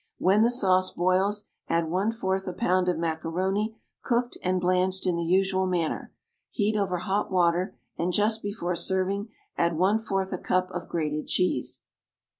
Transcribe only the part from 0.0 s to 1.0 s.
When the sauce